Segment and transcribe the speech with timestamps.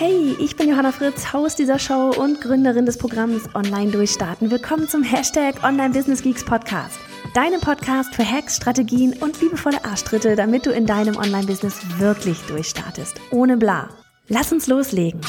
[0.00, 4.48] Hey, ich bin Johanna Fritz, Haus dieser Show und Gründerin des Programms Online Durchstarten.
[4.48, 7.00] Willkommen zum Hashtag Online Business Geeks Podcast.
[7.34, 13.16] Deinem Podcast für Hacks, Strategien und liebevolle Arschtritte, damit du in deinem Online-Business wirklich durchstartest.
[13.32, 13.88] Ohne bla.
[14.28, 15.20] Lass uns loslegen.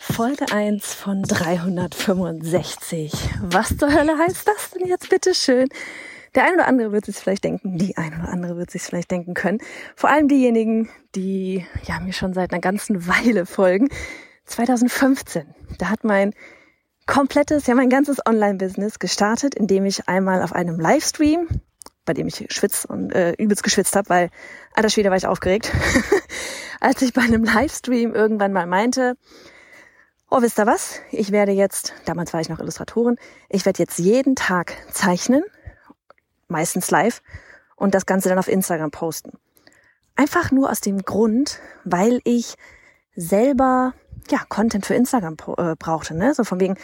[0.00, 3.12] Folge 1 von 365.
[3.42, 5.68] Was zur Hölle heißt das denn jetzt bitte schön?
[6.36, 9.10] Der eine oder andere wird sich vielleicht denken, die eine oder andere wird sich vielleicht
[9.10, 9.58] denken können.
[9.96, 13.88] Vor allem diejenigen, die ja mir schon seit einer ganzen Weile folgen.
[14.44, 16.34] 2015, da hat mein
[17.06, 21.48] komplettes, ja mein ganzes Online-Business gestartet, indem ich einmal auf einem Livestream,
[22.04, 24.30] bei dem ich schwitz und äh, übelst geschwitzt habe, weil
[24.74, 25.72] alter Schwede war ich aufgeregt,
[26.80, 29.16] als ich bei einem Livestream irgendwann mal meinte,
[30.30, 33.16] oh wisst ihr was, ich werde jetzt, damals war ich noch Illustratorin,
[33.48, 35.42] ich werde jetzt jeden Tag zeichnen
[36.48, 37.22] meistens live,
[37.76, 39.32] und das Ganze dann auf Instagram posten.
[40.16, 42.54] Einfach nur aus dem Grund, weil ich
[43.14, 43.92] selber
[44.30, 46.34] ja Content für Instagram äh, brauchte, ne?
[46.34, 46.76] So von wegen,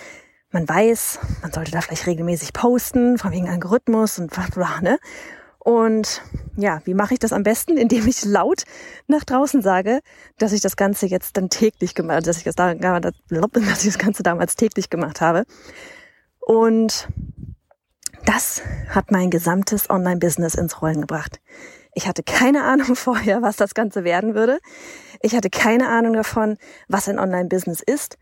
[0.50, 4.98] man weiß, man sollte da vielleicht regelmäßig posten, von wegen Algorithmus und bla bla, ne?
[5.58, 6.22] Und
[6.56, 7.76] ja, wie mache ich das am besten?
[7.76, 8.64] Indem ich laut
[9.06, 10.00] nach draußen sage,
[10.36, 13.98] dass ich das Ganze jetzt dann täglich gemacht, dass ich das da, dass ich das
[13.98, 15.44] Ganze damals täglich gemacht habe.
[16.40, 17.08] Und
[18.24, 21.40] das hat mein gesamtes Online-Business ins Rollen gebracht.
[21.94, 24.58] Ich hatte keine Ahnung vorher, was das Ganze werden würde.
[25.20, 26.56] Ich hatte keine Ahnung davon,
[26.88, 28.18] was ein Online-Business ist.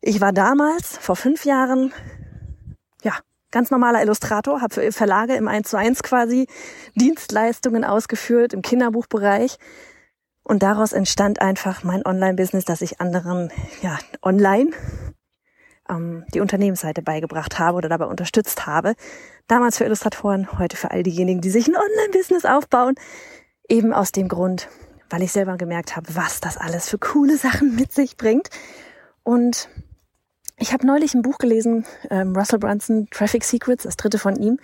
[0.00, 1.92] Ich war damals, vor fünf Jahren,
[3.02, 3.12] ja,
[3.50, 6.46] ganz normaler Illustrator, habe für Verlage im 1 zu 1 quasi
[6.94, 9.58] Dienstleistungen ausgeführt im Kinderbuchbereich.
[10.42, 13.52] Und daraus entstand einfach mein Online-Business, dass ich anderen,
[13.82, 14.70] ja, online
[15.90, 18.94] ähm, die Unternehmensseite beigebracht habe oder dabei unterstützt habe.
[19.48, 22.94] Damals für Illustratoren, heute für all diejenigen, die sich ein Online-Business aufbauen.
[23.68, 24.68] Eben aus dem Grund,
[25.10, 28.50] weil ich selber gemerkt habe, was das alles für coole Sachen mit sich bringt.
[29.22, 29.68] Und
[30.56, 34.58] ich habe neulich ein Buch gelesen, ähm, Russell Brunson, Traffic Secrets, das dritte von ihm.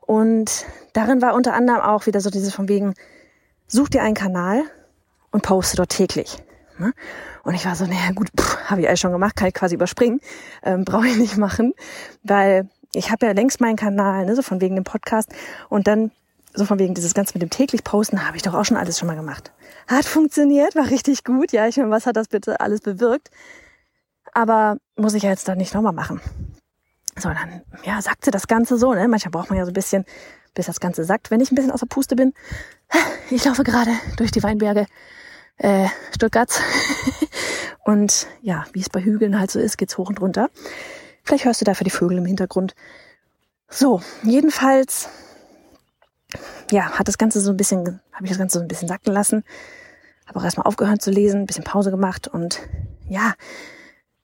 [0.00, 2.94] Und darin war unter anderem auch wieder so dieses von wegen,
[3.66, 4.62] such dir einen Kanal
[5.30, 6.43] und poste dort täglich.
[6.78, 6.92] Ne?
[7.42, 8.28] Und ich war so, naja gut,
[8.66, 10.20] habe ich alles schon gemacht, kann ich quasi überspringen,
[10.62, 11.74] ähm, brauche ich nicht machen,
[12.22, 15.30] weil ich habe ja längst meinen Kanal, ne, so von wegen dem Podcast
[15.68, 16.10] und dann
[16.54, 18.98] so von wegen dieses Ganze mit dem täglich Posten habe ich doch auch schon alles
[18.98, 19.52] schon mal gemacht.
[19.88, 23.30] Hat funktioniert, war richtig gut, ja, ich meine, was hat das bitte alles bewirkt?
[24.32, 26.20] Aber muss ich ja jetzt dann nicht nochmal machen.
[27.16, 29.06] So, dann, ja, sagte das Ganze so, ne?
[29.06, 30.04] Manchmal braucht man ja so ein bisschen,
[30.54, 32.32] bis das Ganze sagt, wenn ich ein bisschen aus der Puste bin.
[33.30, 34.86] Ich laufe gerade durch die Weinberge
[35.58, 36.60] äh, Stuttgarts.
[37.84, 40.50] und ja, wie es bei Hügeln halt so ist, geht's hoch und runter.
[41.22, 42.74] Vielleicht hörst du dafür die Vögel im Hintergrund.
[43.68, 45.08] So, jedenfalls,
[46.70, 49.12] ja, hat das Ganze so ein bisschen, habe ich das Ganze so ein bisschen sacken
[49.12, 49.44] lassen.
[50.26, 52.60] Habe auch erstmal aufgehört zu lesen, ein bisschen Pause gemacht und
[53.08, 53.34] ja,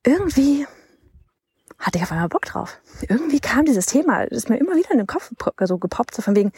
[0.05, 0.67] irgendwie
[1.79, 2.81] hatte ich auf einmal Bock drauf.
[3.09, 5.33] Irgendwie kam dieses Thema, das ist mir immer wieder in den Kopf
[5.63, 6.53] so gepoppt, so von wegen,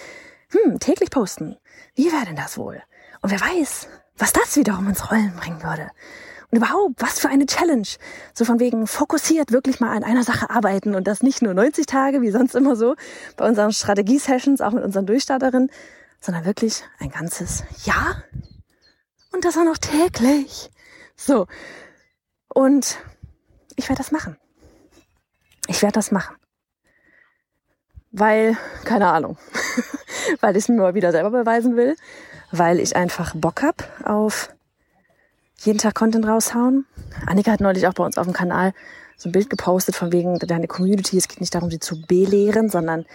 [0.50, 1.56] hm, täglich posten.
[1.94, 2.82] Wie wäre denn das wohl?
[3.21, 5.91] Und wer weiß, was das wiederum ins Rollen bringen würde.
[6.50, 7.89] Und überhaupt, was für eine Challenge.
[8.34, 11.87] So von wegen fokussiert wirklich mal an einer Sache arbeiten und das nicht nur 90
[11.87, 12.95] Tage, wie sonst immer so,
[13.37, 15.71] bei unseren Strategie-Sessions, auch mit unseren Durchstarterinnen,
[16.21, 18.23] sondern wirklich ein ganzes Jahr.
[19.33, 20.71] Und das auch noch täglich.
[21.17, 21.47] So.
[22.49, 22.99] Und
[23.77, 24.37] ich werde das machen.
[25.69, 26.37] Ich werde das machen.
[28.12, 29.39] Weil, keine Ahnung,
[30.41, 31.97] weil ich es mir mal wieder selber beweisen will
[32.53, 34.55] weil ich einfach Bock hab auf
[35.59, 36.87] jeden Tag Content raushauen.
[37.27, 38.73] Annika hat neulich auch bei uns auf dem Kanal
[39.17, 41.17] so ein Bild gepostet von wegen deine Community.
[41.17, 43.06] Es geht nicht darum, sie zu belehren, sondern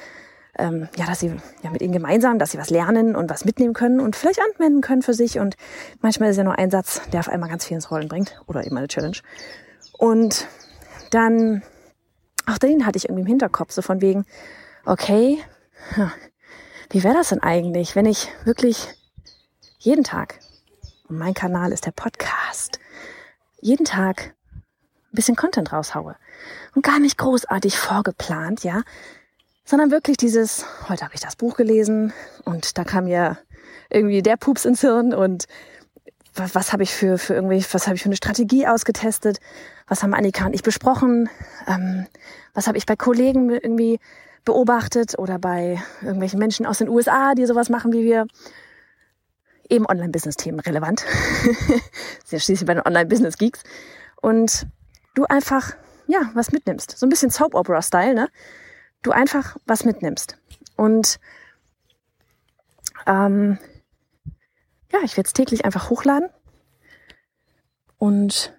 [0.57, 3.73] ähm, ja, dass sie ja mit ihnen gemeinsam, dass sie was lernen und was mitnehmen
[3.73, 5.39] können und vielleicht anwenden können für sich.
[5.39, 5.55] Und
[6.01, 8.65] manchmal ist ja nur ein Satz, der auf einmal ganz viel ins Rollen bringt oder
[8.65, 9.17] eben eine Challenge.
[9.97, 10.47] Und
[11.11, 11.61] dann,
[12.47, 14.25] auch den hatte ich irgendwie im Hinterkopf, so von wegen,
[14.87, 15.43] okay,
[16.89, 18.87] wie wäre das denn eigentlich, wenn ich wirklich
[19.77, 20.39] jeden Tag,
[21.09, 22.79] und mein Kanal ist der Podcast,
[23.59, 24.63] jeden Tag ein
[25.11, 26.15] bisschen Content raushaue.
[26.73, 28.83] Und gar nicht großartig vorgeplant, ja,
[29.65, 32.13] sondern wirklich dieses, heute habe ich das Buch gelesen
[32.45, 33.37] und da kam ja
[33.89, 35.47] irgendwie der Pups ins Hirn und
[36.37, 39.39] was, was habe ich für, für irgendwie, was habe ich für eine Strategie ausgetestet?
[39.87, 41.29] Was haben Annika und ich besprochen?
[41.67, 42.07] Ähm,
[42.53, 43.99] was habe ich bei Kollegen irgendwie
[44.45, 48.27] beobachtet oder bei irgendwelchen Menschen aus den USA, die sowas machen wie wir?
[49.69, 51.05] Eben Online-Business-Themen relevant.
[52.29, 53.63] Ja schließlich bei den Online-Business-Geeks.
[54.21, 54.67] Und
[55.15, 55.75] du einfach,
[56.07, 56.97] ja, was mitnimmst.
[56.97, 58.29] So ein bisschen Soap-Opera-Style, ne?
[59.01, 60.37] Du einfach was mitnimmst.
[60.75, 61.19] Und
[63.05, 63.57] ähm,
[64.97, 66.29] ja, ich werde es täglich einfach hochladen.
[67.97, 68.53] Und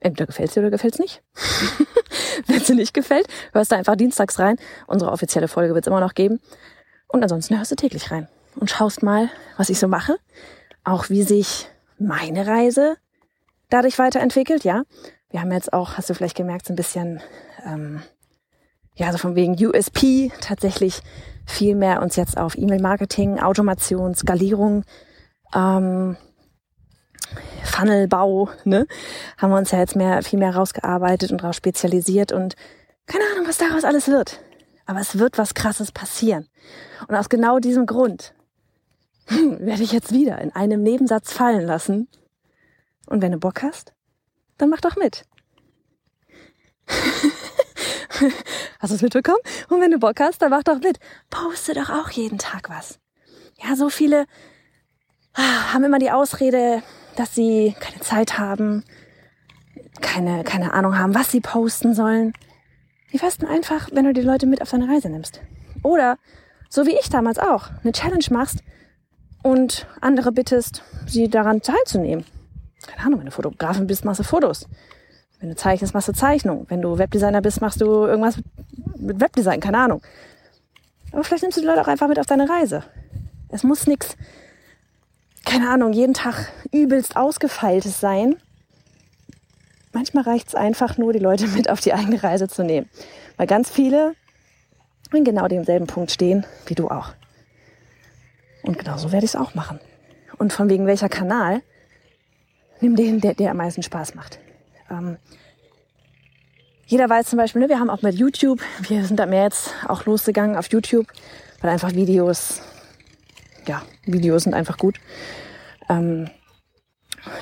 [0.00, 1.22] entweder gefällt es dir oder gefällt es nicht.
[2.46, 4.56] Wenn es dir nicht gefällt, hörst du einfach dienstags rein.
[4.86, 6.40] Unsere offizielle Folge wird es immer noch geben.
[7.08, 10.16] Und ansonsten hörst du täglich rein und schaust mal, was ich so mache.
[10.84, 11.68] Auch wie sich
[11.98, 12.96] meine Reise
[13.70, 14.84] dadurch weiterentwickelt, ja.
[15.30, 17.20] Wir haben jetzt auch, hast du vielleicht gemerkt, so ein bisschen,
[17.64, 18.02] ähm,
[18.94, 21.00] ja, so von wegen USP tatsächlich
[21.46, 24.84] viel mehr uns jetzt auf E-Mail-Marketing, Automation, Skalierung,
[25.54, 26.16] ähm,
[27.64, 28.86] Funnelbau, ne,
[29.38, 32.54] haben wir uns ja jetzt mehr, viel mehr rausgearbeitet und darauf spezialisiert und
[33.06, 34.40] keine Ahnung, was daraus alles wird.
[34.86, 36.48] Aber es wird was Krasses passieren.
[37.08, 38.34] Und aus genau diesem Grund
[39.26, 42.08] hm, werde ich jetzt wieder in einem Nebensatz fallen lassen.
[43.06, 43.92] Und wenn du Bock hast,
[44.58, 45.24] dann mach doch mit.
[48.80, 49.38] Hast du es mitbekommen?
[49.68, 50.98] Und wenn du Bock hast, dann mach doch mit.
[51.30, 52.98] Poste doch auch jeden Tag was.
[53.62, 54.26] Ja, so viele
[55.34, 56.82] ah, haben immer die Ausrede,
[57.16, 58.84] dass sie keine Zeit haben,
[60.00, 62.32] keine, keine Ahnung haben, was sie posten sollen.
[63.10, 65.40] Wie festen einfach, wenn du die Leute mit auf deine Reise nimmst.
[65.82, 66.18] Oder,
[66.68, 68.60] so wie ich damals auch, eine Challenge machst
[69.42, 72.24] und andere bittest, sie daran teilzunehmen.
[72.86, 74.66] Keine Ahnung, wenn du Fotografin bist, machst du Fotos.
[75.42, 76.66] Wenn du zeichnest, machst du Zeichnung.
[76.68, 78.36] Wenn du Webdesigner bist, machst du irgendwas
[78.96, 80.00] mit Webdesign, keine Ahnung.
[81.10, 82.84] Aber vielleicht nimmst du die Leute auch einfach mit auf deine Reise.
[83.48, 84.16] Es muss nichts,
[85.44, 88.36] keine Ahnung, jeden Tag übelst ausgefeiltes sein.
[89.92, 92.88] Manchmal reicht es einfach nur, die Leute mit auf die eigene Reise zu nehmen.
[93.36, 94.14] Weil ganz viele
[95.12, 97.14] in genau demselben Punkt stehen wie du auch.
[98.62, 99.80] Und genauso werde ich es auch machen.
[100.38, 101.62] Und von wegen welcher Kanal,
[102.80, 104.38] nimm den, der dir am meisten Spaß macht.
[104.92, 105.16] Ähm,
[106.86, 109.72] jeder weiß zum Beispiel, ne, wir haben auch mit YouTube, wir sind da mehr jetzt
[109.88, 111.06] auch losgegangen auf YouTube,
[111.60, 112.60] weil einfach Videos,
[113.66, 115.00] ja, Videos sind einfach gut.
[115.88, 116.28] Ähm,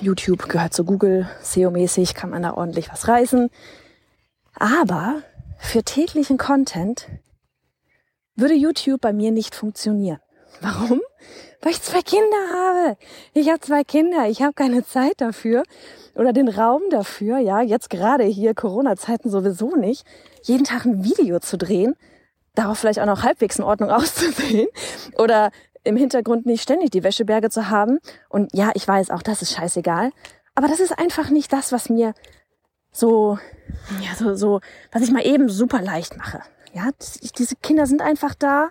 [0.00, 3.50] YouTube gehört zu Google, SEO-mäßig kann man da ordentlich was reißen.
[4.55, 5.23] Aber
[5.58, 7.08] für täglichen Content
[8.37, 10.20] würde YouTube bei mir nicht funktionieren.
[10.61, 11.00] Warum?
[11.62, 12.96] Weil ich zwei Kinder habe.
[13.34, 14.28] Ich habe zwei Kinder.
[14.28, 15.62] Ich habe keine Zeit dafür
[16.14, 17.38] oder den Raum dafür.
[17.38, 20.06] Ja, jetzt gerade hier Corona-Zeiten sowieso nicht.
[20.43, 21.96] Jeden Tag ein Video zu drehen,
[22.55, 24.69] darauf vielleicht auch noch halbwegs in Ordnung auszusehen
[25.17, 25.50] oder
[25.84, 27.99] im Hintergrund nicht ständig die Wäscheberge zu haben.
[28.28, 30.12] Und ja, ich weiß, auch das ist scheißegal.
[30.55, 32.14] Aber das ist einfach nicht das, was mir
[32.93, 33.38] so,
[34.00, 34.61] ja, so, so,
[34.93, 36.40] was ich mal eben super leicht mache.
[36.72, 36.90] Ja,
[37.38, 38.70] diese Kinder sind einfach da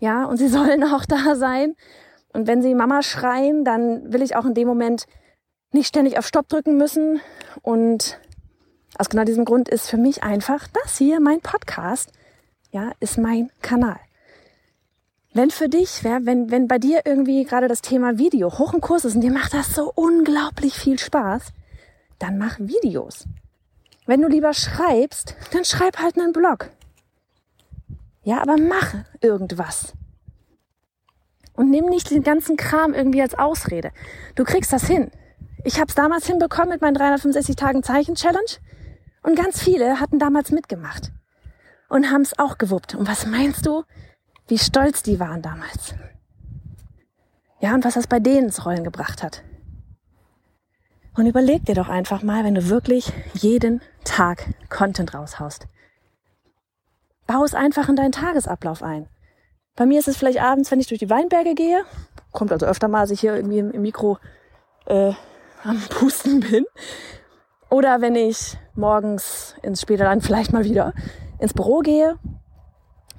[0.00, 1.76] ja, und sie sollen auch da sein.
[2.32, 5.06] Und wenn sie Mama schreien, dann will ich auch in dem Moment
[5.72, 7.20] nicht ständig auf Stopp drücken müssen.
[7.62, 8.18] Und
[8.98, 12.12] aus genau diesem Grund ist für mich einfach das hier, mein Podcast,
[12.72, 13.98] ja, ist mein Kanal.
[15.32, 18.80] Wenn für dich, ja, wenn, wenn bei dir irgendwie gerade das Thema Video hoch im
[18.80, 21.52] Kurs ist und dir macht das so unglaublich viel Spaß,
[22.18, 23.26] dann mach Videos.
[24.06, 26.70] Wenn du lieber schreibst, dann schreib halt einen Blog.
[28.22, 29.94] Ja, aber mach irgendwas.
[31.54, 33.92] Und nimm nicht den ganzen Kram irgendwie als Ausrede.
[34.34, 35.10] Du kriegst das hin.
[35.64, 38.58] Ich habe es damals hinbekommen mit meinen 365 Tagen Zeichen Challenge
[39.22, 41.12] und ganz viele hatten damals mitgemacht
[41.88, 42.94] und haben es auch gewuppt.
[42.94, 43.84] Und was meinst du,
[44.48, 45.94] wie stolz die waren damals?
[47.60, 49.42] Ja, und was das bei denen ins Rollen gebracht hat.
[51.14, 55.66] Und überleg dir doch einfach mal, wenn du wirklich jeden Tag Content raushaust.
[57.30, 59.08] Bau es einfach in deinen Tagesablauf ein.
[59.76, 61.84] Bei mir ist es vielleicht abends, wenn ich durch die Weinberge gehe.
[62.32, 64.18] Kommt also öfter mal, dass ich hier irgendwie im, Mikro
[64.86, 65.12] äh,
[65.62, 66.64] am Pusten bin.
[67.68, 70.92] Oder wenn ich morgens ins später dann vielleicht mal wieder
[71.38, 72.18] ins Büro gehe.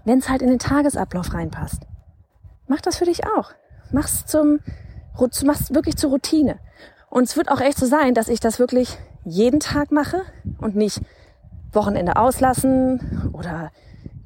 [0.04, 1.84] Wenn es halt in den Tagesablauf reinpasst.
[2.68, 3.54] Mach das für dich auch.
[3.94, 4.60] Mach's zum,
[5.46, 6.60] mach's wirklich zur Routine.
[7.10, 10.24] Und es wird auch echt so sein, dass ich das wirklich jeden Tag mache
[10.58, 11.00] und nicht
[11.72, 13.72] Wochenende auslassen oder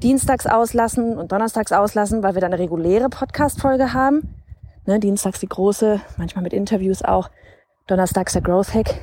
[0.01, 4.35] dienstags auslassen und donnerstags auslassen, weil wir dann eine reguläre Podcast-Folge haben.
[4.85, 7.29] Ne, dienstags die große, manchmal mit Interviews auch.
[7.87, 8.95] Donnerstags der Growth Hack.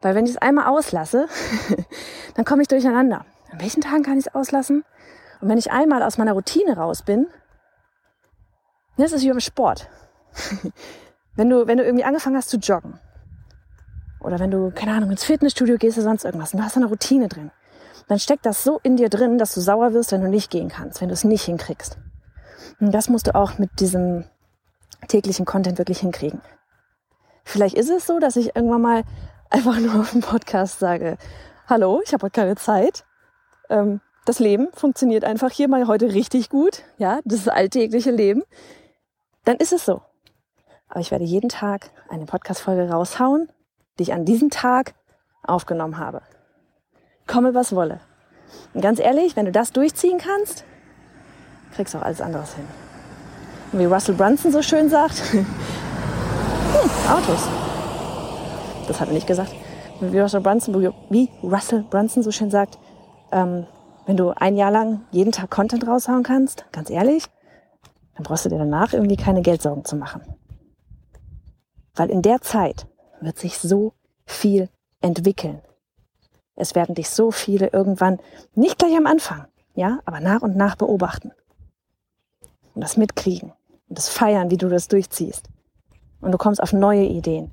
[0.00, 1.26] Weil wenn ich es einmal auslasse,
[2.34, 3.24] dann komme ich durcheinander.
[3.50, 4.84] An welchen Tagen kann ich es auslassen?
[5.40, 7.26] Und wenn ich einmal aus meiner Routine raus bin,
[8.96, 9.88] das ist wie beim Sport.
[11.34, 13.00] Wenn du, wenn du irgendwie angefangen hast zu joggen
[14.20, 16.84] oder wenn du, keine Ahnung, ins Fitnessstudio gehst oder sonst irgendwas und du hast eine
[16.84, 17.50] Routine drin,
[18.08, 20.68] dann steckt das so in dir drin, dass du sauer wirst, wenn du nicht gehen
[20.68, 21.98] kannst, wenn du es nicht hinkriegst.
[22.80, 24.24] Und das musst du auch mit diesem
[25.08, 26.40] täglichen Content wirklich hinkriegen.
[27.44, 29.04] Vielleicht ist es so, dass ich irgendwann mal
[29.50, 31.16] einfach nur auf dem Podcast sage,
[31.66, 33.04] hallo, ich habe heute keine Zeit.
[33.68, 36.82] Ähm, das Leben funktioniert einfach hier mal heute richtig gut.
[36.98, 38.44] Ja, das alltägliche Leben.
[39.44, 40.02] Dann ist es so.
[40.88, 43.50] Aber ich werde jeden Tag eine Podcast-Folge raushauen,
[43.98, 44.94] die ich an diesem Tag
[45.42, 46.22] aufgenommen habe.
[47.32, 48.00] Komme, was wolle.
[48.74, 50.64] Und ganz ehrlich, wenn du das durchziehen kannst,
[51.74, 52.66] kriegst du auch alles anderes hin.
[53.72, 55.46] Und wie Russell Brunson so schön sagt, hm,
[57.10, 57.48] Autos.
[58.86, 59.54] Das hat er nicht gesagt.
[60.00, 62.78] Wie Russell Brunson, wie Russell Brunson so schön sagt,
[63.30, 63.66] ähm,
[64.04, 67.28] wenn du ein Jahr lang jeden Tag Content raushauen kannst, ganz ehrlich,
[68.14, 70.20] dann brauchst du dir danach irgendwie keine Geldsorgen zu machen.
[71.94, 72.86] Weil in der Zeit
[73.22, 73.94] wird sich so
[74.26, 74.68] viel
[75.00, 75.62] entwickeln.
[76.56, 78.18] Es werden dich so viele irgendwann,
[78.54, 81.32] nicht gleich am Anfang, ja, aber nach und nach beobachten.
[82.74, 83.52] Und das mitkriegen.
[83.88, 85.48] Und das feiern, wie du das durchziehst.
[86.20, 87.50] Und du kommst auf neue Ideen.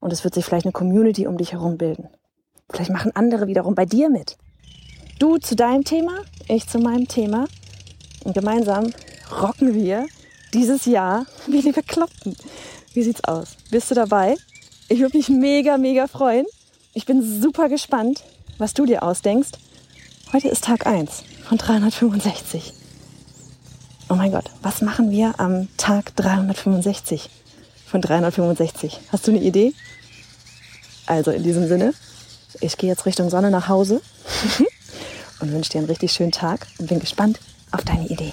[0.00, 2.08] Und es wird sich vielleicht eine Community um dich herum bilden.
[2.70, 4.38] Vielleicht machen andere wiederum bei dir mit.
[5.18, 7.46] Du zu deinem Thema, ich zu meinem Thema.
[8.24, 8.92] Und gemeinsam
[9.40, 10.06] rocken wir
[10.52, 12.36] dieses Jahr wie die Bekloppten.
[12.94, 13.56] Wie sieht's aus?
[13.70, 14.36] Bist du dabei?
[14.88, 16.46] Ich würde mich mega, mega freuen.
[16.94, 18.22] Ich bin super gespannt,
[18.58, 19.50] was du dir ausdenkst.
[20.32, 22.72] Heute ist Tag 1 von 365.
[24.08, 27.30] Oh mein Gott, was machen wir am Tag 365
[27.86, 29.00] von 365?
[29.10, 29.72] Hast du eine Idee?
[31.06, 31.94] Also in diesem Sinne,
[32.60, 34.00] ich gehe jetzt Richtung Sonne nach Hause
[35.40, 37.40] und wünsche dir einen richtig schönen Tag und bin gespannt
[37.70, 38.32] auf deine Idee.